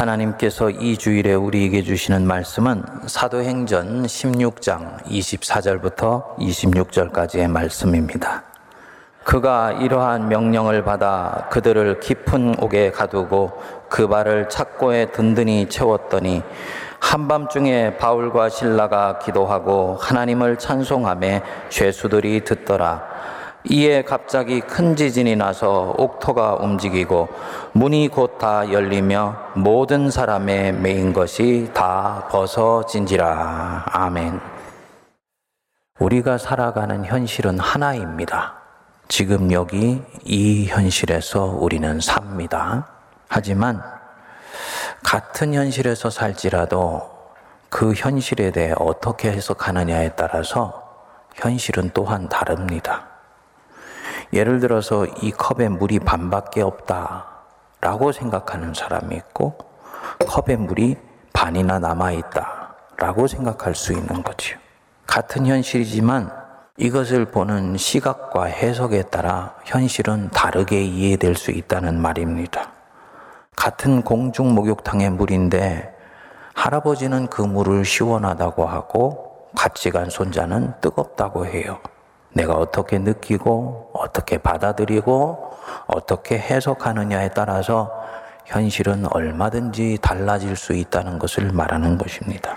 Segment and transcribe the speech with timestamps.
[0.00, 8.42] 하나님께서 이 주일에 우리에게 주시는 말씀은 사도행전 16장 24절부터 26절까지의 말씀입니다.
[9.24, 13.52] 그가 이러한 명령을 받아 그들을 깊은 옥에 가두고
[13.90, 16.42] 그 발을 착고에 든든히 채웠더니
[17.00, 23.29] 한밤중에 바울과 신라가 기도하고 하나님을 찬송함에 죄수들이 듣더라.
[23.64, 27.28] 이에 갑자기 큰 지진이 나서 옥토가 움직이고
[27.72, 33.84] 문이 곧 다 열리며 모든 사람의 메인 것이 다 벗어진지라.
[33.92, 34.40] 아멘.
[35.98, 38.54] 우리가 살아가는 현실은 하나입니다.
[39.08, 42.86] 지금 여기 이 현실에서 우리는 삽니다.
[43.28, 43.82] 하지만
[45.04, 47.10] 같은 현실에서 살지라도
[47.68, 50.82] 그 현실에 대해 어떻게 해석하느냐에 따라서
[51.34, 53.06] 현실은 또한 다릅니다.
[54.32, 57.26] 예를 들어서 이 컵에 물이 반밖에 없다
[57.80, 59.58] 라고 생각하는 사람이 있고
[60.26, 60.96] 컵에 물이
[61.32, 64.58] 반이나 남아 있다 라고 생각할 수 있는 거죠.
[65.06, 66.30] 같은 현실이지만
[66.76, 72.72] 이것을 보는 시각과 해석에 따라 현실은 다르게 이해될 수 있다는 말입니다.
[73.56, 75.94] 같은 공중 목욕탕의 물인데
[76.54, 81.80] 할아버지는 그 물을 시원하다고 하고 같이 간 손자는 뜨겁다고 해요.
[82.32, 85.50] 내가 어떻게 느끼고 어떻게 받아들이고
[85.86, 87.90] 어떻게 해석하느냐에 따라서
[88.46, 92.56] 현실은 얼마든지 달라질 수 있다는 것을 말하는 것입니다.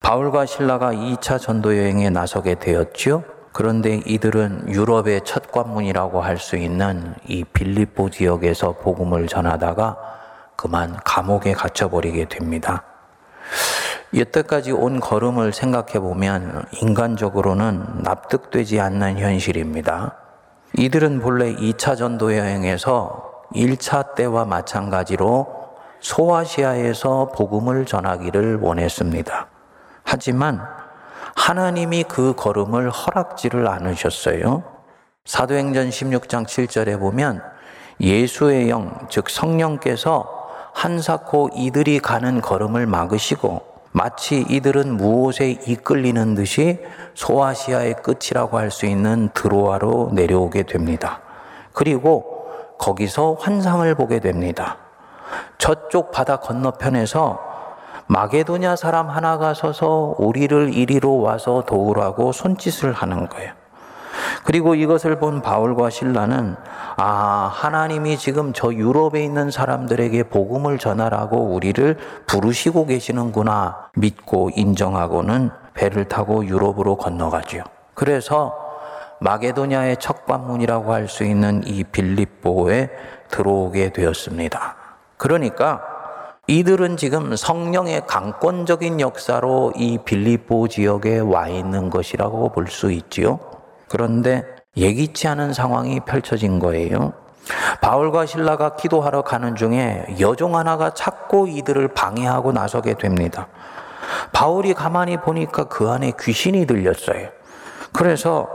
[0.00, 3.22] 바울과 신라가 2차 전도 여행에 나서게 되었죠.
[3.52, 9.96] 그런데 이들은 유럽의 첫 관문이라고 할 수 있는 이 빌립보 지역에서 복음을 전하다가
[10.56, 12.84] 그만 감옥에 갇혀버리게 됩니다.
[14.12, 20.16] 여태까지 온 걸음을 생각해 보면 인간적으로는 납득되지 않는 현실입니다.
[20.76, 25.46] 이들은 본래 2차 전도 여행에서 1차 때와 마찬가지로
[26.00, 29.46] 소아시아에서 복음을 전하기를 원했습니다.
[30.02, 30.60] 하지만
[31.36, 34.64] 하나님이 그 걸음을 허락지를 않으셨어요.
[35.24, 37.42] 사도행전 16장 7절에 보면
[38.00, 40.40] 예수의 영, 즉 성령께서
[40.72, 46.78] 한사코 이들이 가는 걸음을 막으시고 마치 이들은 무엇에 이끌리는 듯이
[47.14, 51.20] 소아시아의 끝이라고 할 수 있는 드로아로 내려오게 됩니다.
[51.72, 52.46] 그리고
[52.78, 54.78] 거기서 환상을 보게 됩니다.
[55.58, 57.40] 저쪽 바다 건너편에서
[58.06, 63.52] 마게도냐 사람 하나가 서서 우리를 이리로 와서 도우라고 손짓을 하는 거예요.
[64.50, 66.56] 그리고 이것을 본 바울과 신라는
[66.96, 71.96] 아, 하나님이 지금 저 유럽에 있는 사람들에게 복음을 전하라고 우리를
[72.26, 77.62] 부르시고 계시는구나 믿고 인정하고는 배를 타고 유럽으로 건너가죠.
[77.94, 78.52] 그래서
[79.20, 82.90] 마게도냐의 첫 관문이라고 할 수 있는 이 빌립보에
[83.28, 84.74] 들어오게 되었습니다.
[85.16, 85.80] 그러니까
[86.48, 93.59] 이들은 지금 성령의 강권적인 역사로 이 빌립보 지역에 와 있는 것이라고 볼 수 있지요.
[93.90, 94.44] 그런데
[94.76, 97.12] 예기치 않은 상황이 펼쳐진 거예요.
[97.80, 103.48] 바울과 신라가 기도하러 가는 중에 여종 하나가 찾고 이들을 방해하고 나서게 됩니다.
[104.32, 107.30] 바울이 가만히 보니까 그 안에 귀신이 들렸어요.
[107.92, 108.48] 그래서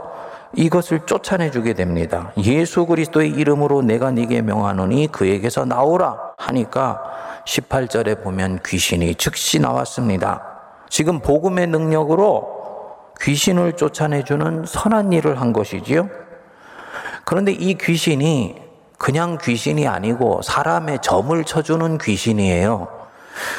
[0.54, 2.32] 이것을 쫓아내 주게 됩니다.
[2.38, 7.02] 예수 그리스도의 이름으로 내가 네게 명하노니 그에게서 나오라 하니까
[7.46, 10.42] 18절에 보면 귀신이 즉시 나왔습니다.
[10.88, 12.55] 지금 복음의 능력으로
[13.20, 16.08] 귀신을 쫓아내주는 선한 일을 한 것이지요.
[17.24, 18.56] 그런데 이 귀신이
[18.98, 22.88] 그냥 귀신이 아니고 사람의 점을 쳐주는 귀신이에요.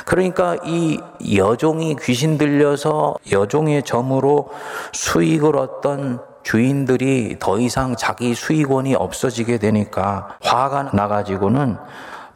[0.05, 0.99] 그러니까 이
[1.35, 4.49] 여종이 귀신 들려서 여종의 점으로
[4.93, 11.77] 수익을 얻던 주인들이 더 이상 자기 수익원이 없어지게 되니까 화가 나가지고는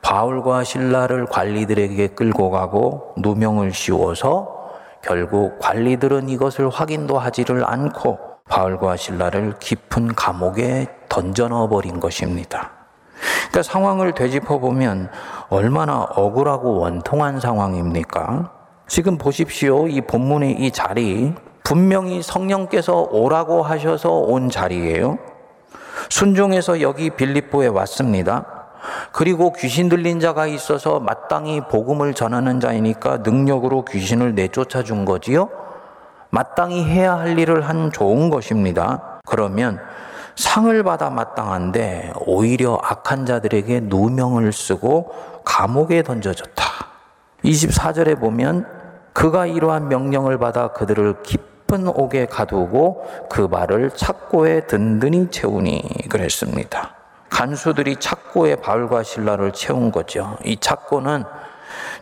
[0.02, 4.61] 바울과 신라를 관리들에게 끌고 가고 누명을 씌워서
[5.04, 8.20] 결국 관리들은 이것을 확인도 하지를 않고
[8.50, 12.72] 바울과 신라를 깊은 감옥에 던져 넣어 버린 것입니다.
[13.50, 15.10] 그러니까 상황을 되짚어 보면
[15.50, 18.52] 얼마나 억울하고 원통한 상황입니까?
[18.88, 19.88] 지금 보십시오.
[19.88, 21.34] 이 본문의 이 자리
[21.64, 25.18] 분명히 성령께서 오라고 하셔서 온 자리예요.
[26.10, 28.61] 순종해서 여기 빌립보에 왔습니다.
[29.12, 35.50] 그리고 귀신 들린 자가 있어서 마땅히 복음을 전하는 자이니까 능력으로 귀신을 내쫓아 준 거지요?
[36.30, 39.20] 마땅히 해야 할 일을 한 좋은 것입니다.
[39.26, 39.80] 그러면
[40.36, 45.14] 상을 받아 마땅한데 오히려 악한 자들에게 누명을 쓰고
[45.44, 46.64] 감옥에 던져졌다.
[47.44, 48.66] 24절에 보면
[49.14, 57.01] 그가 이러한 명령을 받아 그들을 깊은 옥에 가두고 그 발을 착고에 든든히 채우니 그랬습니다.
[57.32, 60.38] 간수들이 착고에 바울과 신라를 채운 거죠.
[60.44, 61.24] 이 착고는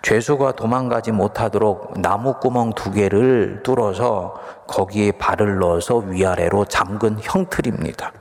[0.02, 4.36] 죄수가 도망가지 못하도록 나무 구멍 두 개를 뚫어서
[4.68, 8.12] 거기에 발을 넣어서 위아래로 잠근 형틀입니다.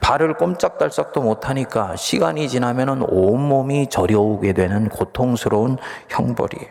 [0.00, 5.78] 발을 꼼짝달싹도 못하니까 시간이 지나면 온몸이 저려오게 되는 고통스러운
[6.08, 6.68] 형벌이에요.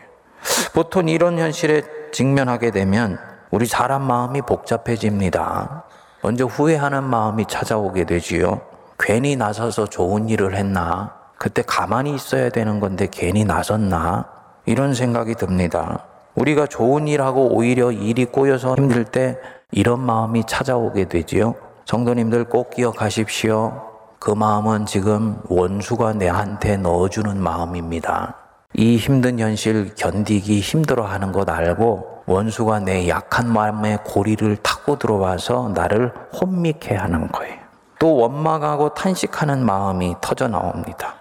[0.74, 1.82] 보통 이런 현실에
[2.12, 3.18] 직면하게 되면
[3.50, 5.84] 우리 사람 마음이 복잡해집니다.
[6.22, 8.75] 먼저 후회하는 마음이 찾아오게 되지요.
[8.98, 11.14] 괜히 나서서 좋은 일을 했나?
[11.38, 14.26] 그때 가만히 있어야 되는 건데 괜히 나섰나?
[14.64, 16.06] 이런 생각이 듭니다.
[16.34, 19.38] 우리가 좋은 일하고 오히려 일이 꼬여서 힘들 때
[19.70, 21.54] 이런 마음이 찾아오게 되지요.
[21.84, 23.82] 성도님들 꼭 기억하십시오.
[24.18, 28.34] 그 마음은 지금 원수가 내한테 넣어주는 마음입니다.
[28.74, 35.70] 이 힘든 현실 견디기 힘들어 하는 것 알고 원수가 내 약한 마음의 고리를 타고 들어와서
[35.74, 37.65] 나를 혼미케 하는 거예요.
[37.98, 41.14] 또 원망하고 탄식하는 마음이 터져 나옵니다.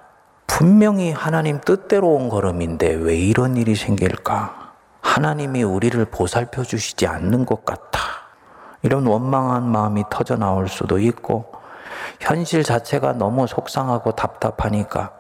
[0.48, 4.74] 분명히 하나님 뜻대로 온 걸음인데 왜 이런 일이 생길까?
[5.02, 8.00] 하나님이 우리를 보살펴 주시지 않는 것 같아.
[8.82, 11.52] 이런 원망한 마음이 터져 나올 수도 있고,
[12.20, 15.14] 현실 자체가 너무 속상하고 답답하니까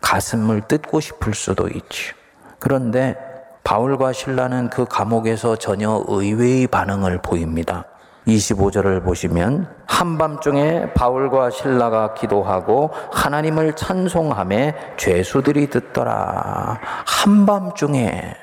[0.00, 2.12] 가슴을 뜯고 싶을 수도 있지.
[2.58, 3.16] 그런데
[3.64, 7.84] 바울과 신라는 그 감옥에서 전혀 의외의 반응을 보입니다.
[8.26, 16.78] 25절을 보시면 한밤중에 바울과 신라가 기도하고 하나님을 찬송함에 죄수들이 듣더라.
[17.06, 18.36] 한밤중에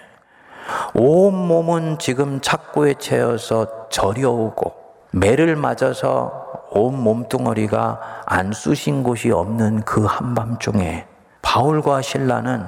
[0.94, 4.74] 온 몸은 지금 착고에 채여서 저려오고
[5.12, 11.08] 매를 맞아서 온 몸뚱어리가 안 쑤신 곳이 없는 그 한밤중에
[11.42, 12.68] 바울과 신라는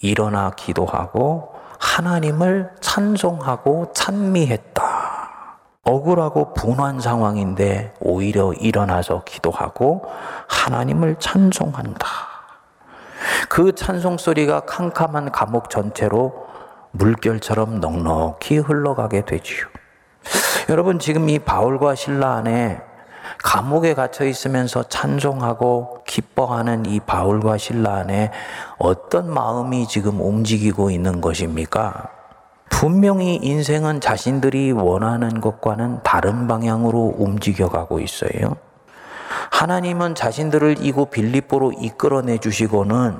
[0.00, 4.85] 일어나 기도하고 하나님을 찬송하고 찬미했다.
[5.86, 10.04] 억울하고 분한 상황인데 오히려 일어나서 기도하고
[10.48, 12.06] 하나님을 찬송한다.
[13.48, 16.46] 그 찬송 소리가 캄캄한 감옥 전체로
[16.90, 19.66] 물결처럼 넉넉히 흘러가게 되지요.
[20.68, 22.80] 여러분 지금 이 바울과 신라 안에
[23.38, 28.32] 감옥에 갇혀 있으면서 찬송하고 기뻐하는 이 바울과 신라 안에
[28.78, 32.15] 어떤 마음이 지금 움직이고 있는 것입니까?
[32.78, 38.56] 분명히 인생은 자신들이 원하는 것과는 다른 방향으로 움직여가고 있어요.
[39.50, 43.16] 하나님은 자신들을 이곳 빌립보로 이끌어내 주시고는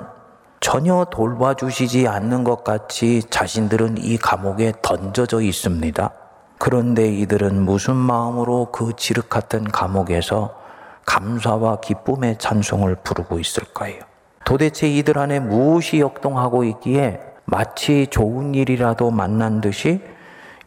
[0.59, 6.11] 전혀 돌봐주시지 않는 것 같이 자신들은 이 감옥에 던져져 있습니다.
[6.59, 10.53] 그런데 이들은 무슨 마음으로 그 지륵 같은 감옥에서
[11.07, 13.95] 감사와 기쁨의 찬송을 부르고 있을까요?
[14.45, 20.01] 도대체 이들 안에 무엇이 역동하고 있기에 마치 좋은 일이라도 만난 듯이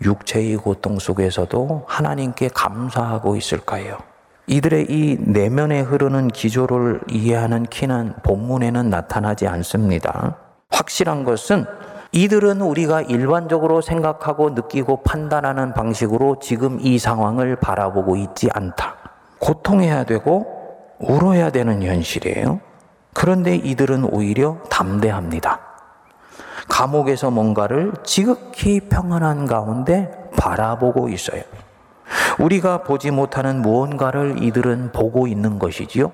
[0.02, 3.98] 육체의 고통 속에서도 하나님께 감사하고 있을까요?
[4.46, 10.38] 이들의 이 내면에 흐르는 기조를 이해하는 키는 본문에는 나타나지 않습니다.
[10.70, 11.66] 확실한 것은
[12.12, 18.96] 이들은 우리가 일반적으로 생각하고 느끼고 판단하는 방식으로 지금 이 상황을 바라보고 있지 않다.
[19.38, 20.46] 고통해야 되고
[20.98, 22.60] 울어야 되는 현실이에요.
[23.12, 25.59] 그런데 이들은 오히려 담대합니다.
[26.70, 31.42] 감옥에서 뭔가를 지극히 평안한 가운데 바라보고 있어요.
[32.38, 36.12] 우리가 보지 못하는 무언가를 이들은 보고 있는 것이지요.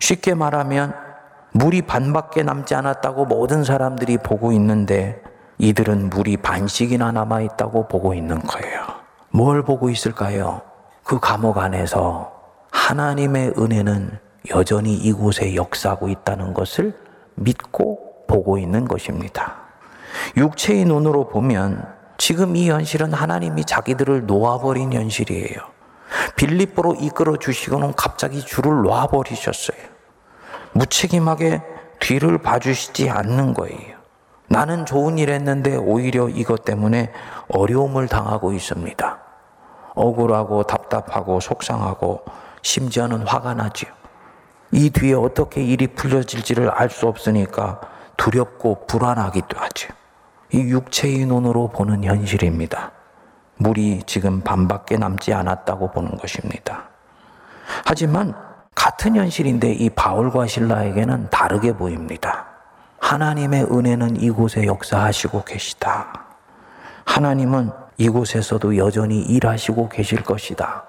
[0.00, 0.94] 쉽게 말하면
[1.52, 5.22] 물이 반밖에 남지 않았다고 모든 사람들이 보고 있는데
[5.58, 8.82] 이들은 물이 반씩이나 남아 있다고 보고 있는 거예요.
[9.30, 10.60] 뭘 보고 있을까요?
[11.04, 12.32] 그 감옥 안에서
[12.72, 14.18] 하나님의 은혜는
[14.50, 16.94] 여전히 이곳에 역사하고 있다는 것을
[17.36, 19.63] 믿고 보고 있는 것입니다.
[20.36, 21.86] 육체의 눈으로 보면
[22.18, 25.60] 지금 이 현실은 하나님이 자기들을 놓아버린 현실이에요.
[26.36, 29.78] 빌립보로 이끌어 주시고는 갑자기 줄을 놓아버리셨어요.
[30.72, 31.62] 무책임하게
[32.00, 33.94] 뒤를 봐주시지 않는 거예요.
[34.48, 37.12] 나는 좋은 일 했는데 오히려 이것 때문에
[37.48, 39.18] 어려움을 당하고 있습니다.
[39.94, 42.24] 억울하고 답답하고 속상하고
[42.62, 43.90] 심지어는 화가 나지요.
[44.72, 47.80] 이 뒤에 어떻게 일이 풀려질지를 알 수 없으니까
[48.16, 49.88] 두렵고 불안하기도 하죠.
[50.54, 52.92] 이 육체의 눈으로 보는 현실입니다.
[53.56, 56.84] 물이 지금 반밖에 남지 않았다고 보는 것입니다.
[57.84, 58.34] 하지만
[58.72, 62.46] 같은 현실인데 이 바울과 신라에게는 다르게 보입니다.
[63.00, 66.24] 하나님의 은혜는 이곳에 역사하시고 계시다.
[67.04, 70.84] 하나님은 이곳에서도 여전히 일하시고 계실 것이다.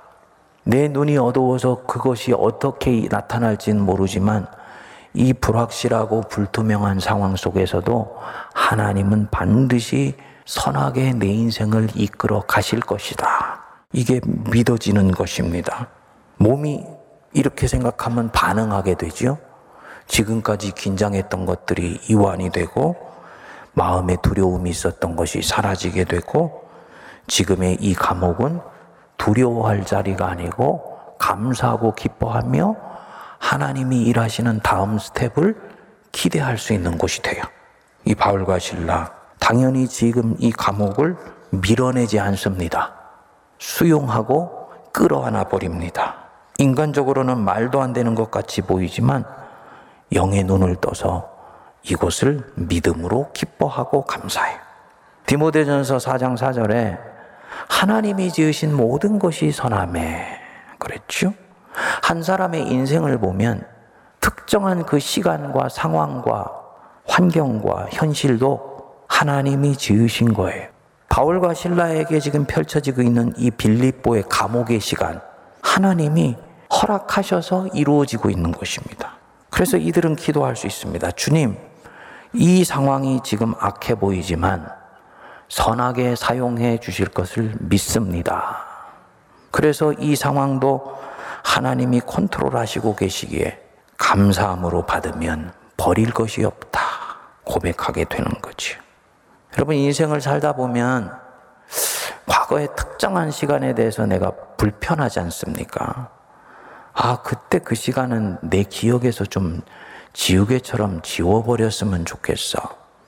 [0.64, 4.46] 내 눈이 어두워서 그것이 어떻게 나타날지는 모르지만
[5.16, 8.18] 이 불확실하고 불투명한 상황 속에서도
[8.54, 13.62] 하나님은 반드시 선하게 내 인생을 이끌어 가실 것이다.
[13.94, 14.20] 이게
[14.52, 15.88] 믿어지는 것입니다.
[16.38, 16.86] 몸이
[17.34, 19.38] 이렇게 생각하면 반응하게 되죠.
[20.08, 22.96] 지금까지 긴장했던 것들이 이완이 되고
[23.74, 26.66] 마음에 두려움이 있었던 것이 사라지게 되고
[27.28, 28.60] 지금의 이 감옥은
[29.18, 32.76] 두려워할 자리가 아니고 감사하고 기뻐하며
[33.40, 35.56] 하나님이 일하시는 다음 스텝을
[36.12, 37.44] 기대할 수 있는 곳이 돼요.
[38.06, 41.18] 이 바울과 신라 당연히 지금 이 감옥을
[41.52, 42.94] 밀어내지 않습니다.
[43.60, 46.16] 수용하고 끌어안아 버립니다.
[46.58, 49.26] 인간적으로는 말도 안 되는 것 같이 보이지만
[50.14, 51.30] 영의 눈을 떠서
[51.84, 54.58] 이곳을 믿음으로 기뻐하고 감사해요.
[55.26, 56.98] 디모데전서 4장 4절에
[57.68, 60.40] 하나님이 지으신 모든 것이 선함에
[60.78, 61.34] 그랬죠?
[62.06, 63.66] 한 사람의 인생을 보면
[64.22, 66.52] 특정한 그 시간과 상황과
[67.08, 70.68] 환경과 현실도 하나님이 지으신 거예요.
[71.10, 75.20] 바울과 신라에게 지금 펼쳐지고 있는 이 빌립보의 감옥의 시간,
[75.64, 76.38] 하나님이
[76.72, 79.14] 허락하셔서 이루어지고 있는 것입니다.
[79.50, 81.10] 그래서 이들은 기도할 수 있습니다.
[81.14, 81.58] 주님,
[82.34, 84.70] 이 상황이 지금 악해 보이지만
[85.50, 88.64] 선하게 사용해 주실 것을 믿습니다.
[89.50, 91.15] 그래서 이 상황도
[91.46, 93.62] 하나님이 컨트롤 하시고 계시기에
[93.98, 96.82] 감사함으로 받으면 버릴 것이 없다.
[97.44, 98.78] 고백하게 되는 거죠.
[99.56, 101.16] 여러분, 인생을 살다 보면
[102.26, 106.10] 과거의 특정한 시간에 대해서 내가 불편하지 않습니까?
[106.94, 109.62] 아, 그때 그 시간은 내 기억에서 좀
[110.14, 112.58] 지우개처럼 지워버렸으면 좋겠어.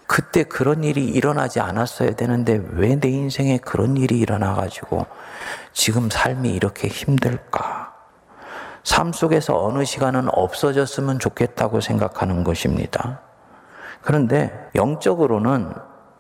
[0.06, 5.06] 그때 그런 일이 일어나지 않았어야 되는데 왜 내 인생에 그런 일이 일어나가지고
[5.74, 7.97] 지금 삶이 이렇게 힘들까?
[8.88, 13.20] 삶 속에서 어느 시간은 없어졌으면 좋겠다고 생각하는 것입니다.
[14.02, 15.74] 그런데 영적으로는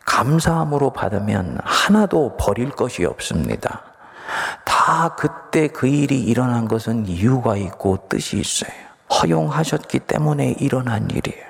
[0.05, 3.83] 감사함으로 받으면 하나도 버릴 것이 없습니다.
[4.65, 8.73] 다 그때 그 일이 일어난 것은 이유가 있고 뜻이 있어요.
[9.13, 11.45] 허용하셨기 때문에 일어난 일이에요.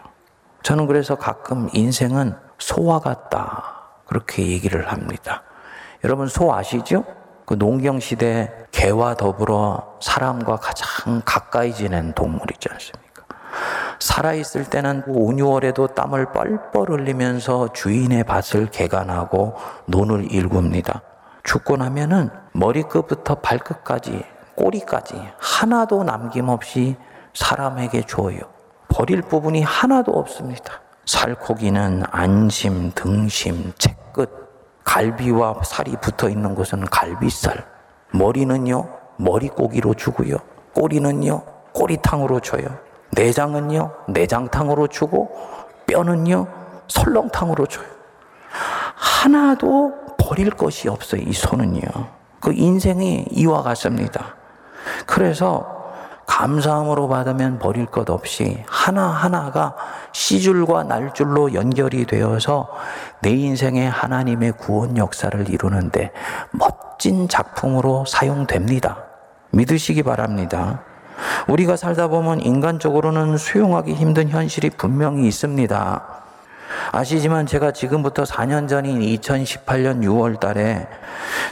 [0.62, 3.88] 저는 그래서 가끔 인생은 소와 같다.
[4.06, 5.42] 그렇게 얘기를 합니다.
[6.04, 7.06] 여러분, 소 아시죠?
[7.48, 13.24] 그 농경 시대 개와 더불어 사람과 가장 가까이 지낸 동물이지 않습니까?
[14.00, 21.02] 살아있을 때는 5, 6월에도 땀을 뻘뻘 흘리면서 주인의 밭을 개간하고 논을 일굽니다.
[21.46, 24.26] 죽고 나면은 머리끝부터 발끝까지
[24.58, 26.98] 꼬리까지 하나도 남김없이
[27.34, 28.40] 사람에게 줘요.
[28.90, 30.82] 버릴 부분이 하나도 없습니다.
[31.06, 34.47] 살코기는 안심, 등심, 채끝,
[34.88, 37.66] 갈비와 살이 붙어 있는 것은 갈비살.
[38.14, 40.38] 머리는요, 머리고기로 주고요.
[40.74, 41.42] 꼬리는요,
[41.74, 42.66] 꼬리탕으로 줘요.
[43.12, 45.30] 내장은요, 내장탕으로 주고,
[45.88, 46.48] 뼈는요,
[46.88, 47.86] 설렁탕으로 줘요.
[48.96, 51.82] 하나도 버릴 것이 없어요, 이 손은요.
[52.40, 54.36] 그 인생이 이와 같습니다.
[55.06, 55.77] 그래서
[56.28, 59.76] 감사함으로 받으면 버릴 것 없이 하나하나가
[60.12, 62.70] 시줄과 날줄로 연결이 되어서
[63.22, 66.12] 내 인생에 하나님의 구원 역사를 이루는데
[66.52, 68.98] 멋진 작품으로 사용됩니다.
[69.52, 70.84] 믿으시기 바랍니다.
[71.48, 76.27] 우리가 살다 보면 인간적으로는 수용하기 힘든 현실이 분명히 있습니다.
[76.92, 80.88] 아시지만 제가 지금부터 4년 전인 2018년 6월 달에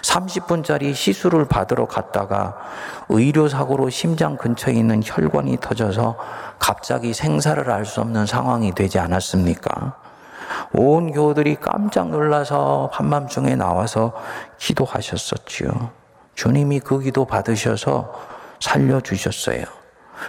[0.01, 2.57] 30분짜리 시술을 받으러 갔다가
[3.10, 6.17] 의료사고로 심장 근처에 있는 혈관이 터져서
[6.60, 9.95] 갑자기 생사를 알 수 없는 상황이 되지 않았습니까?
[10.74, 14.13] 온 교우들이 깜짝 놀라서 한밤중에 나와서
[14.57, 15.91] 기도하셨었지요.
[16.34, 18.13] 주님이 그 기도 받으셔서
[18.60, 19.63] 살려주셨어요.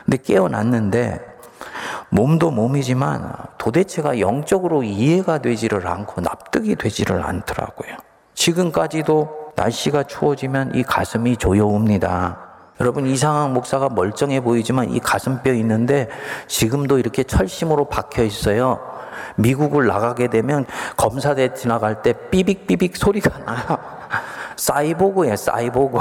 [0.05, 1.21] 근데 깨어났는데
[2.11, 7.97] 몸도 몸이지만 도대체가 영적으로 이해가 되지를 않고 납득이 되지를 않더라고요.
[8.35, 12.47] 지금까지도 날씨가 추워지면 이 가슴이 조여옵니다.
[12.81, 16.09] 여러분 이상한 목사가 멀쩡해 보이지만 이 가슴뼈 있는데
[16.47, 18.81] 지금도 이렇게 철심으로 박혀 있어요.
[19.37, 23.79] 미국을 나가게 되면 검사대 지나갈 때 삐빅삐빅 소리가 나요.
[24.57, 25.99] 사이보그에 사이보그.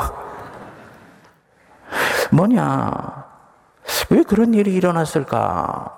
[2.31, 3.24] 뭐냐?
[4.09, 5.91] 왜 그런 일이 일어났을까?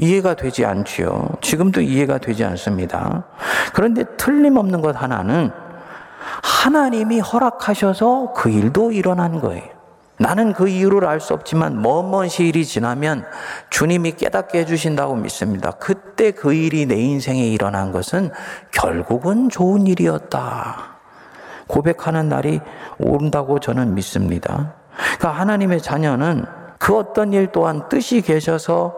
[0.00, 1.28] 이해가 되지 않지요.
[1.40, 3.24] 지금도 이해가 되지 않습니다.
[3.74, 5.50] 그런데 틀림없는 것 하나는
[6.42, 9.70] 하나님이 허락하셔서 그 일도 일어난 거예요.
[10.18, 13.24] 나는 그 이유를 알 수 없지만 먼먼 시일이 지나면
[13.70, 15.72] 주님이 깨닫게 해주신다고 믿습니다.
[15.72, 18.30] 그때 그 일이 내 인생에 일어난 것은
[18.70, 20.92] 결국은 좋은 일이었다.
[21.66, 22.60] 고백하는 날이
[22.98, 24.74] 온다고 저는 믿습니다.
[25.18, 26.44] 그러니까 하나님의 자녀는
[26.82, 28.96] 그 어떤 일 또한 뜻이 계셔서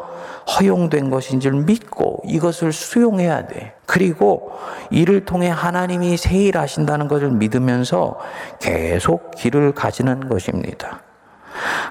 [0.58, 3.74] 허용된 것인 줄 믿고 이것을 수용해야 돼.
[3.84, 4.52] 그리고
[4.88, 8.18] 이를 통해 하나님이 새일 하신다는 것을 믿으면서
[8.58, 11.02] 계속 길을 가지는 것입니다.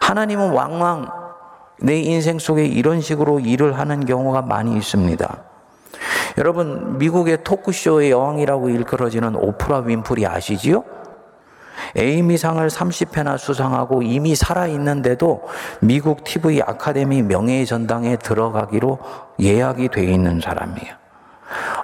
[0.01, 1.11] 하나님은 왕왕
[1.81, 5.43] 내 인생 속에 이런 식으로 일을 하는 경우가 많이 있습니다.
[6.39, 11.02] 여러분, 미국의 토크쇼의 여왕이라고 일컬어지는 오프라 윈프리 아시지요?
[11.95, 15.47] 에이미상을 30회나 수상하고 이미 살아있는데도
[15.79, 18.99] 미국 TV 아카데미 명예의 전당에 들어가기로
[19.39, 20.93] 예약이 돼 있는 사람이에요.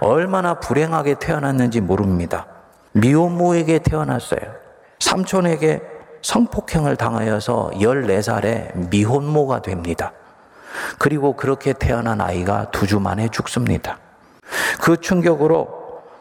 [0.01, 2.47] 얼마나 불행하게 태어났는지 모릅니다.
[2.93, 4.41] 미혼모에게 태어났어요.
[4.99, 5.81] 삼촌에게
[6.21, 10.11] 성폭행을 당하여서 14살에 미혼모가 됩니다.
[10.97, 13.99] 그리고 그렇게 태어난 아이가 두 주 만에 죽습니다.
[14.81, 15.67] 그 충격으로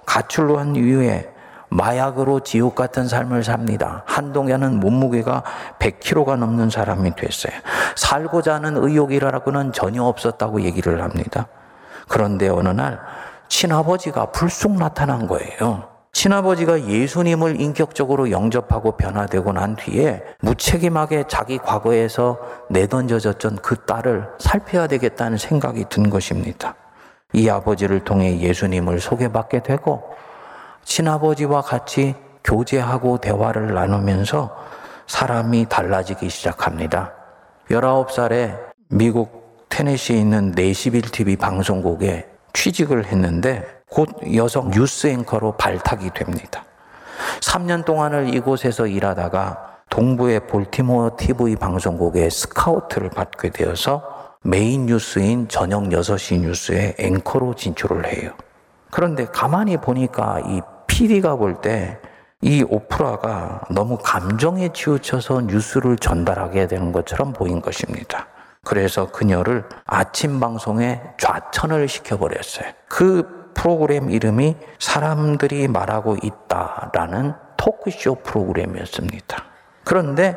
[0.05, 1.33] 가출로 한 이후에
[1.71, 4.03] 마약으로 지옥 같은 삶을 삽니다.
[4.07, 5.43] 한동안은 몸무게가
[5.79, 7.53] 100kg가 넘는 사람이 됐어요.
[7.95, 11.47] 살고자 하는 의욕이라고는 전혀 없었다고 얘기를 합니다.
[12.09, 12.99] 그런데 어느 날
[13.49, 15.89] 친아버지가 불쑥 나타난 거예요.
[16.13, 22.39] 친아버지가 예수님을 인격적으로 영접하고 변화되고 난 뒤에 무책임하게 자기 과거에서
[22.71, 26.75] 내던져졌던 그 딸을 살펴야 되겠다는 생각이 든 것입니다.
[27.35, 30.03] 이 아버지를 통해 예수님을 소개받게 되고
[30.89, 34.57] 친아버지와 같이 교제하고 대화를 나누면서
[35.07, 37.13] 사람이 달라지기 시작합니다.
[37.71, 46.65] 19살에 미국 테네시에 있는 내슈빌 TV 방송국에 취직을 했는데 곧 여성 뉴스 앵커로 발탁이 됩니다.
[47.41, 56.41] 3년 동안을 이곳에서 일하다가 동부의 볼티모어 TV 방송국에 스카우트를 받게 되어서 메인 뉴스인 저녁 6시
[56.41, 58.33] 뉴스에 앵커로 진출을 해요.
[58.91, 60.63] 그런데 가만히 보니까 이
[60.99, 61.99] PD가 볼 때
[62.41, 68.29] 이 오프라가 너무 감정에 치우쳐서 뉴스를 전달하게 되는 것처럼 보인 것입니다.
[68.65, 72.71] 그래서 그녀를 아침 방송에 좌천을 시켜버렸어요.
[72.89, 79.45] 그 프로그램 이름이 사람들이 말하고 있다라는 토크쇼 프로그램이었습니다.
[79.85, 80.37] 그런데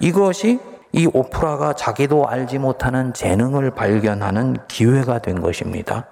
[0.00, 0.60] 이것이
[0.92, 6.06] 이 오프라가 자기도 알지 못하는 재능을 발견하는 기회가 된 것입니다.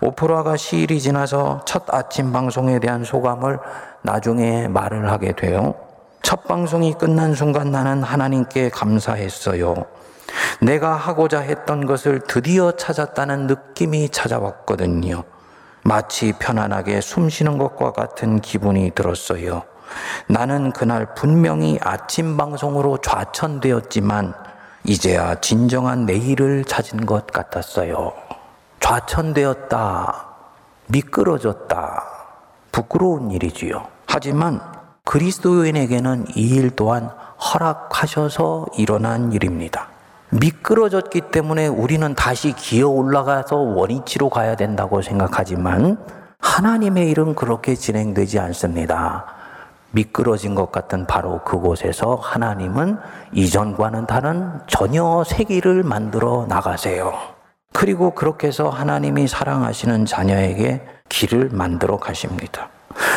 [0.00, 3.58] 오프라가 시일이 지나서 첫 아침 방송에 대한 소감을
[4.02, 5.74] 나중에 말을 하게 돼요.
[6.22, 9.86] 첫 방송이 끝난 순간 나는 하나님께 감사했어요.
[10.60, 15.22] 내가 하고자 했던 것을 드디어 찾았다는 느낌이 찾아왔거든요.
[15.84, 19.62] 마치 편안하게 숨 쉬는 것과 같은 기분이 들었어요.
[20.28, 24.34] 나는 그날 분명히 아침 방송으로 좌천되었지만
[24.82, 28.25] 이제야 진정한 내일을 찾은 것 같았어요.
[28.86, 30.26] 좌천되었다.
[30.86, 32.04] 미끄러졌다.
[32.70, 33.88] 부끄러운 일이지요.
[34.06, 34.60] 하지만
[35.04, 39.88] 그리스도인에게는 이 일 또한 허락하셔서 일어난 일입니다.
[40.30, 45.98] 미끄러졌기 때문에 우리는 다시 기어 올라가서 원위치로 가야 된다고 생각하지만
[46.38, 49.24] 하나님의 일은 그렇게 진행되지 않습니다.
[49.90, 52.98] 미끄러진 것 같은 바로 그곳에서 하나님은
[53.32, 57.35] 이전과는 다른 전혀 새 길을 만들어 나가세요.
[57.72, 62.70] 그리고 그렇게 해서 하나님이 사랑하시는 자녀에게 길을 만들어 가십니다.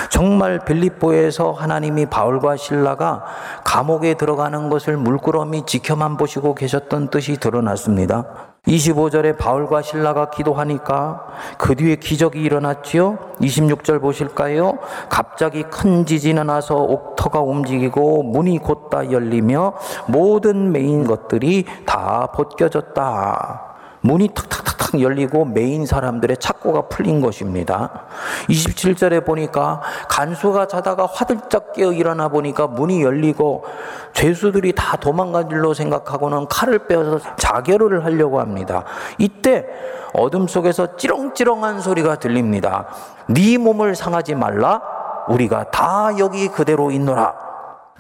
[0.09, 3.23] 정말 빌립보에서 하나님이 바울과 신라가
[3.63, 8.25] 감옥에 들어가는 것을 물끄러미 지켜만 보시고 계셨던 뜻이 드러났습니다.
[8.67, 11.25] 25절에 바울과 신라가 기도하니까
[11.57, 13.17] 그 뒤에 기적이 일어났지요.
[13.39, 14.79] 26절 보실까요?
[15.09, 19.73] 갑자기 큰 지진이 나서 옥터가 움직이고 문이 곧다 열리며
[20.07, 23.68] 모든 매인 것들이 다 벗겨졌다.
[24.01, 28.05] 문이 탁탁탁탁 열리고 매인 사람들의 착고가 풀린 것입니다.
[28.47, 33.65] 27절에 보니까 간수가 자다가 화들짝 깨어 일어나 보니까 문이 열리고
[34.13, 38.85] 죄수들이 다 도망간 줄로 생각하고는 칼을 빼어서 자결을 하려고 합니다.
[39.17, 39.65] 이때
[40.13, 42.87] 어둠 속에서 찌렁찌렁한 소리가 들립니다.
[43.27, 44.81] 네 몸을 상하지 말라.
[45.27, 47.48] 우리가 다 여기 그대로 있노라.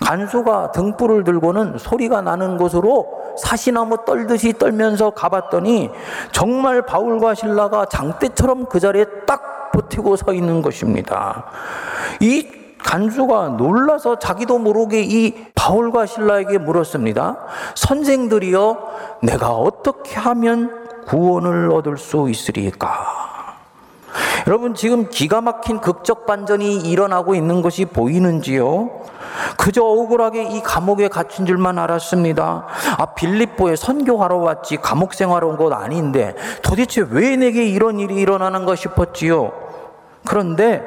[0.01, 5.91] 간수가 등불을 들고는 소리가 나는 곳으로 사시나무 떨듯이 떨면서 가봤더니
[6.31, 11.45] 정말 바울과 신라가 장대처럼 그 자리에 딱 버티고 서 있는 것입니다.
[12.19, 12.47] 이
[12.79, 17.37] 간수가 놀라서 자기도 모르게 이 바울과 신라에게 물었습니다.
[17.75, 18.77] 선생들이여,
[19.21, 23.18] 내가 어떻게 하면 구원을 얻을 수 있으리까?
[24.49, 28.89] 여러분, 지금 기가 막힌 극적 반전이 일어나고 있는 것이 보이는지요?
[29.59, 32.65] 그저 억울하게 이 감옥에 갇힌 줄만 알았습니다.
[32.97, 36.33] 아, 빌립보에 선교하러 왔지 감옥 생활 온 것 아닌데
[36.63, 39.51] 도대체 왜 내게 이런 일이 일어나는가 싶었지요.
[40.25, 40.81] 그런데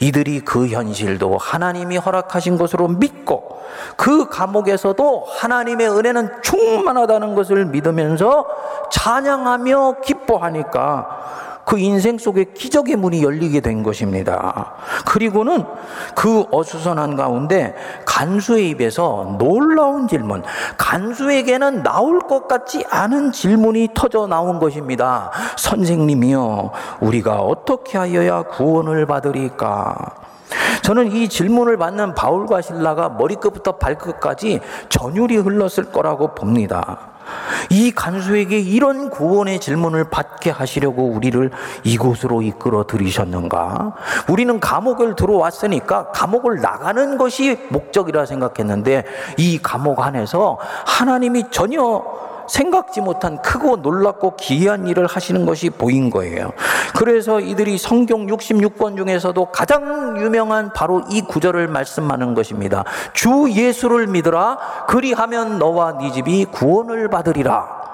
[0.00, 3.60] 이들이 그 현실도 하나님이 허락하신 것으로 믿고
[3.96, 8.46] 그 감옥에서도 하나님의 은혜는 충만하다는 것을 믿으면서
[8.90, 14.74] 찬양하며 기뻐하니까 그 인생 속에 기적의 문이 열리게 된 것입니다.
[15.06, 15.64] 그리고는
[16.14, 17.74] 그 어수선한 가운데
[18.04, 20.42] 간수의 입에서 놀라운 질문,
[20.76, 25.30] 간수에게는 나올 것 같지 않은 질문이 터져 나온 것입니다.
[25.56, 29.96] 선생님이요, 우리가 어떻게 하여야 구원을 받으리까?
[30.82, 37.13] 저는 이 질문을 받는 바울과 신라가 머리끝부터 발끝까지 전율이 흘렀을 거라고 봅니다.
[37.70, 41.50] 이 간수에게 이런 구원의 질문을 받게 하시려고 우리를
[41.84, 43.94] 이곳으로 이끌어 들이셨는가?
[44.28, 49.04] 우리는 감옥을 들어왔으니까 감옥을 나가는 것이 목적이라 생각했는데
[49.36, 52.02] 이 감옥 안에서 하나님이 전혀
[52.48, 56.52] 생각지 못한 크고 놀랍고 기이한 일을 하시는 것이 보인 거예요.
[56.96, 62.84] 그래서 이들이 성경 66권 중에서도 가장 유명한 바로 이 구절을 말씀하는 것입니다.
[63.12, 67.84] 주 예수를 믿으라 그리하면 너와 네 집이 구원을 받으리라.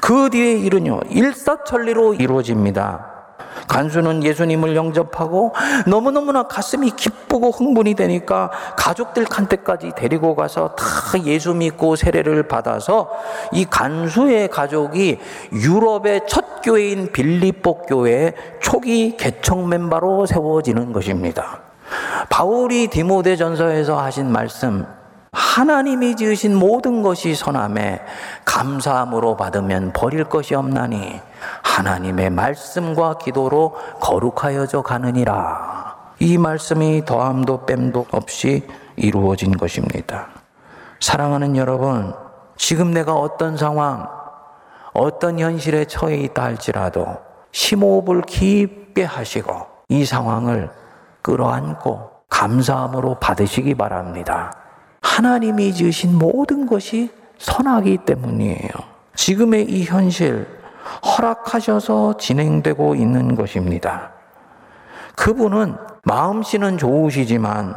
[0.00, 3.17] 그 뒤에 일은요 일사천리로 이루어집니다.
[3.66, 5.54] 간수는 예수님을 영접하고
[5.86, 10.84] 너무너무나 가슴이 기쁘고 흥분이 되니까 가족들 칸때까지 데리고 가서 다
[11.24, 13.10] 예수 믿고 세례를 받아서
[13.52, 15.18] 이 간수의 가족이
[15.52, 21.60] 유럽의 첫 교회인 빌립보 교회 초기 개척 멤버로 세워지는 것입니다.
[22.28, 24.86] 바울이 디모데 전서에서 하신 말씀
[25.32, 28.00] 하나님이 지으신 모든 것이 선함에
[28.44, 31.20] 감사함으로 받으면 버릴 것이 없나니
[31.62, 35.96] 하나님의 말씀과 기도로 거룩하여져 가느니라.
[36.20, 40.28] 이 말씀이 더함도 뺨도 없이 이루어진 것입니다.
[41.00, 42.12] 사랑하는 여러분,
[42.56, 44.08] 지금 내가 어떤 상황,
[44.92, 47.06] 어떤 현실에 처해 있다 할지라도
[47.52, 50.70] 심호흡을 깊게 하시고 이 상황을
[51.22, 54.57] 끌어안고 감사함으로 받으시기 바랍니다.
[55.00, 58.70] 하나님이 지으신 모든 것이 선하기 때문이에요.
[59.14, 60.46] 지금의 이 현실
[61.04, 64.12] 허락하셔서 진행되고 있는 것입니다.
[65.16, 67.76] 그분은 마음씨는 좋으시지만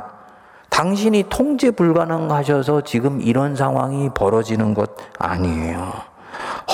[0.70, 5.92] 당신이 통제 불가능하셔서 지금 이런 상황이 벌어지는 것 아니에요.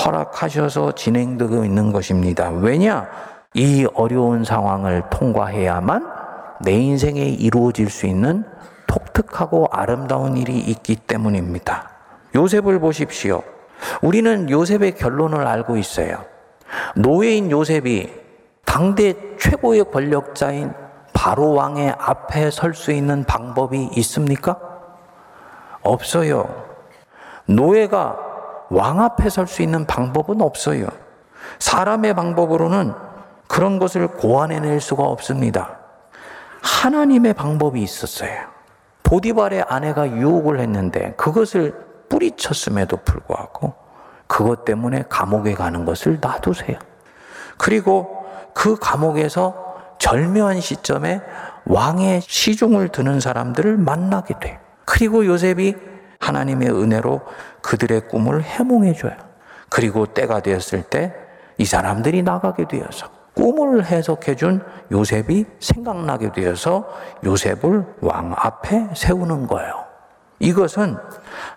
[0.04, 2.50] 허락하셔서 진행되고 있는 것입니다.
[2.50, 3.08] 왜냐?
[3.54, 6.06] 이 어려운 상황을 통과해야만
[6.60, 8.44] 내 인생에 이루어질 수 있는
[8.88, 11.90] 독특하고 아름다운 일이 있기 때문입니다.
[12.34, 13.42] 요셉을 보십시오.
[14.02, 16.24] 우리는 요셉의 결론을 알고 있어요.
[16.96, 18.12] 노예인 요셉이
[18.64, 20.72] 당대 최고의 권력자인
[21.12, 24.58] 바로 왕의 앞에 설 수 있는 방법이 있습니까?
[25.82, 26.66] 없어요.
[27.46, 28.18] 노예가
[28.70, 30.86] 왕 앞에 설 수 있는 방법은 없어요.
[31.58, 32.92] 사람의 방법으로는
[33.46, 35.78] 그런 것을 고안해낼 수가 없습니다.
[36.62, 38.57] 하나님의 방법이 있었어요.
[39.08, 41.74] 보디발의 아내가 유혹을 했는데 그것을
[42.08, 43.74] 뿌리쳤음에도 불구하고
[44.26, 46.78] 그것 때문에 감옥에 가는 것을 놔두세요.
[47.56, 51.22] 그리고 그 감옥에서 절묘한 시점에
[51.64, 54.58] 왕의 시중을 드는 사람들을 만나게 돼요.
[54.84, 55.74] 그리고 요셉이
[56.20, 57.22] 하나님의 은혜로
[57.62, 59.16] 그들의 꿈을 해몽해 줘요.
[59.70, 66.88] 그리고 때가 되었을 때 이 사람들이 나가게 되어서 꿈을 해석해 준 요셉이 생각나게 되어서
[67.24, 69.84] 요셉을 왕 앞에 세우는 거예요.
[70.40, 70.96] 이것은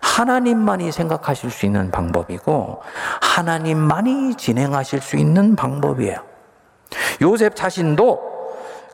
[0.00, 2.82] 하나님만이 생각하실 수 있는 방법이고
[3.20, 6.18] 하나님만이 진행하실 수 있는 방법이에요.
[7.20, 8.30] 요셉 자신도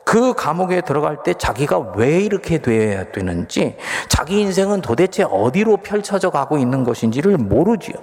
[0.04, 3.76] 그 감옥에 들어갈 때 자기가 왜 이렇게 되어야 되는지
[4.08, 7.96] 자기 인생은 도대체 어디로 펼쳐져 가고 있는 것인지를 모르지요.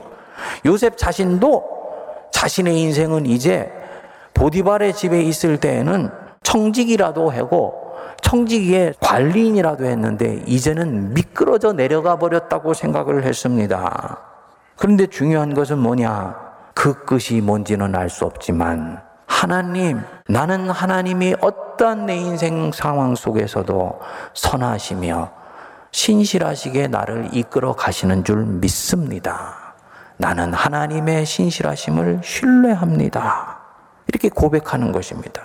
[0.67, 1.63] 요셉 자신도
[2.31, 3.71] 자신의 인생은 이제
[4.35, 6.11] 보디발의 집에 있을 때에는
[6.43, 7.73] 청직이라도 하고
[8.21, 14.19] 청지기의 관리인이라도 했는데 이제는 미끄러져 내려가 버렸다고 생각을 했습니다.
[14.77, 16.35] 그런데 중요한 것은 뭐냐?
[16.73, 23.99] 그 끝이 뭔지는 알 수 없지만 하나님, 나는 하나님이 어떠한 내 인생 상황 속에서도
[24.33, 25.31] 선하시며
[25.91, 29.73] 신실하시게 나를 이끌어 가시는 줄 믿습니다.
[30.17, 33.54] 나는 하나님의 신실하심을 신뢰합니다.
[34.07, 35.41] 이렇게 고백하는 것입니다.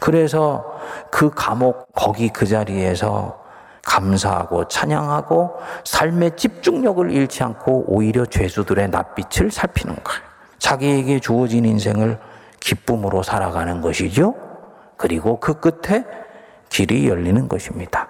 [0.00, 0.78] 그래서
[1.10, 3.40] 그 감옥 거기 그 자리에서
[3.84, 10.22] 감사하고 찬양하고 삶의 집중력을 잃지 않고 오히려 죄수들의 낯빛을 살피는 거예요.
[10.58, 12.18] 자기에게 주어진 인생을
[12.60, 14.34] 기쁨으로 살아가는 것이죠.
[14.96, 16.04] 그리고 그 끝에
[16.68, 18.08] 길이 열리는 것입니다.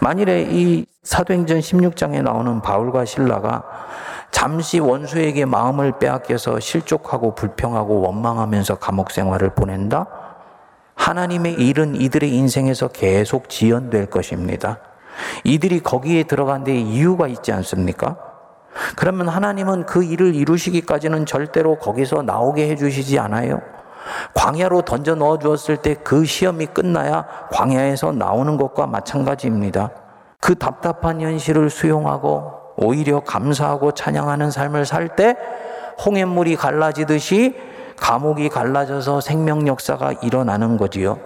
[0.00, 3.62] 만일에 이 사도행전 16장에 나오는 바울과 신라가
[4.32, 10.06] 잠시 원수에게 마음을 빼앗겨서 실족하고 불평하고 원망하면서 감옥 생활을 보낸다?
[10.96, 14.78] 하나님의 일은 이들의 인생에서 계속 지연될 것입니다.
[15.44, 18.16] 이들이 거기에 들어간 데 이유가 있지 않습니까?
[18.96, 23.60] 그러면 하나님은 그 일을 이루시기까지는 절대로 거기서 나오게 해주시지 않아요.
[24.34, 29.90] 광야로 던져 넣어 주었을 때 그 시험이 끝나야 광야에서 나오는 것과 마찬가지입니다.
[30.40, 35.36] 그 답답한 현실을 수용하고 오히려 감사하고 찬양하는 삶을 살 때
[36.04, 37.54] 홍해물이 갈라지듯이
[37.98, 41.18] 감옥이 갈라져서 생명 역사가 일어나는 거지요.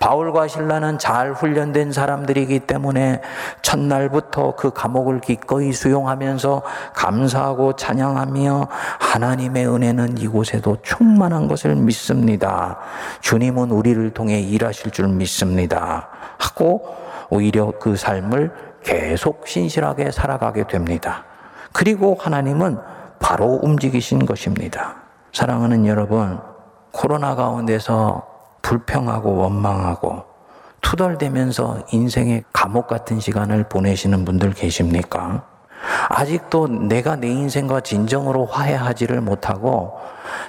[0.00, 3.20] 바울과 신라는 잘 훈련된 사람들이기 때문에
[3.62, 6.62] 첫날부터 그 감옥을 기꺼이 수용하면서
[6.94, 8.68] 감사하고 찬양하며
[9.00, 12.78] 하나님의 은혜는 이곳에도 충만한 것을 믿습니다.
[13.22, 16.08] 주님은 우리를 통해 일하실 줄 믿습니다.
[16.38, 16.94] 하고
[17.28, 21.24] 오히려 그 삶을 계속 신실하게 살아가게 됩니다.
[21.72, 22.78] 그리고 하나님은
[23.18, 24.96] 바로 움직이신 것입니다.
[25.32, 26.40] 사랑하는 여러분,
[26.92, 28.26] 코로나 가운데서
[28.62, 30.24] 불평하고 원망하고
[30.80, 35.44] 투덜대면서 인생의 감옥 같은 시간을 보내시는 분들 계십니까?
[36.08, 39.98] 아직도 내가 내 인생과 진정으로 화해하지를 못하고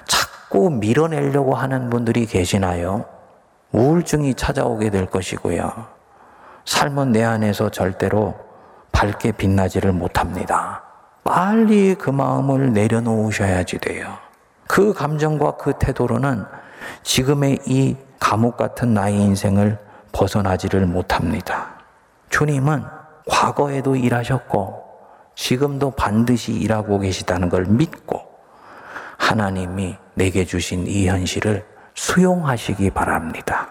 [0.07, 3.05] 자꾸 밀어내려고 하는 분들이 계시나요?
[3.71, 5.98] 우울증이 찾아오게 될 것이고요.
[6.69, 8.35] 삶은 내 안에서 절대로
[8.91, 10.83] 밝게 빛나지를 못합니다.
[11.23, 14.15] 빨리 그 마음을 내려놓으셔야지 돼요.
[14.67, 16.45] 그 감정과 그 태도로는
[17.01, 19.79] 지금의 이 감옥 같은 나의 인생을
[20.11, 21.71] 벗어나지를 못합니다.
[22.29, 22.83] 주님은
[23.27, 24.83] 과거에도 일하셨고
[25.33, 28.21] 지금도 반드시 일하고 계시다는 걸 믿고
[29.17, 33.67] 하나님이 내게 주신 이 현실을 수용하시기 바랍니다.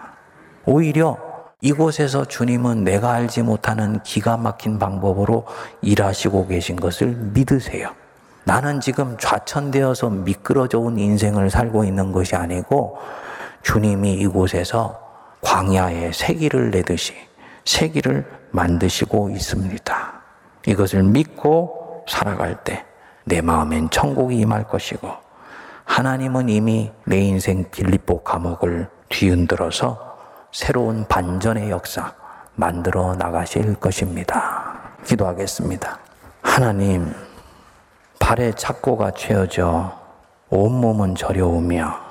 [0.65, 1.28] 오히려
[1.61, 5.45] 이곳에서 주님은 내가 알지 못하는 기가 막힌 방법으로
[5.81, 7.93] 일하시고 계신 것을 믿으세요.
[8.45, 12.97] 나는 지금 좌천되어서 미끄러져 온 인생을 살고 있는 것이 아니고
[13.61, 14.99] 주님이 이곳에서
[15.41, 17.13] 광야에 새기를 내듯이
[17.65, 20.21] 새기를 만드시고 있습니다.
[20.65, 22.89] 이것을 믿고 살아갈 때
[23.29, 25.07] 내 마음엔 천국이 임할 것이고
[25.85, 30.08] 하나님은 이미 내 인생 빌립보 감옥을 뒤흔들어서
[30.51, 32.13] 새로운 반전의 역사
[32.55, 34.73] 만들어 나가실 것입니다.
[35.05, 35.99] 기도하겠습니다.
[36.41, 37.13] 하나님,
[38.19, 39.97] 발에 착고가 채어져
[40.49, 42.09] 온몸은 저려오며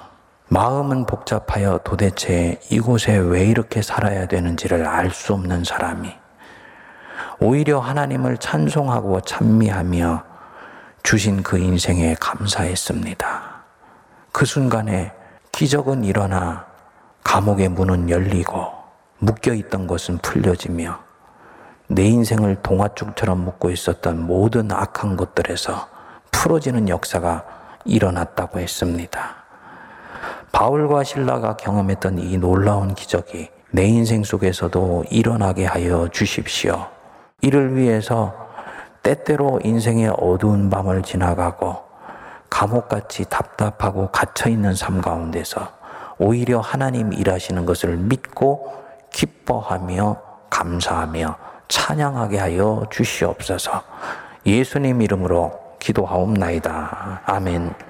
[0.48, 6.10] 마음은 복잡하여 도대체 이곳에 왜 이렇게 살아야 되는지를 알 수 없는 사람이
[7.40, 10.24] 오히려 하나님을 찬송하고 찬미하며
[11.02, 13.42] 주신 그 인생에 감사했습니다.
[14.32, 15.12] 그 순간에
[15.52, 16.67] 기적은 일어나
[17.28, 18.72] 감옥의 문은 열리고
[19.18, 20.98] 묶여 있던 것은 풀려지며
[21.88, 25.88] 내 인생을 동화축처럼 묶고 있었던 모든 악한 것들에서
[26.30, 27.44] 풀어지는 역사가
[27.84, 29.36] 일어났다고 했습니다.
[30.52, 36.86] 바울과 신라가 경험했던 이 놀라운 기적이 내 인생 속에서도 일어나게 하여 주십시오.
[37.42, 38.34] 이를 위해서
[39.02, 41.76] 때때로 인생의 어두운 밤을 지나가고
[42.48, 45.77] 감옥같이 답답하고 갇혀있는 삶 가운데서
[46.18, 48.72] 오히려 하나님 일하시는 것을 믿고
[49.12, 50.16] 기뻐하며
[50.50, 51.36] 감사하며
[51.68, 53.82] 찬양하게 하여 주시옵소서
[54.46, 57.22] 예수님 이름으로 기도하옵나이다.
[57.24, 57.87] 아멘.